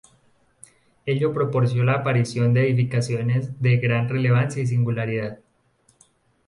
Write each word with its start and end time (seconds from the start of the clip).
Ello 1.05 1.31
propició 1.31 1.83
la 1.83 1.93
aparición 1.97 2.55
de 2.55 2.63
edificaciones 2.71 3.61
de 3.61 3.77
gran 3.77 4.09
relevancia 4.09 4.63
y 4.63 4.65
singularidad. 4.65 5.41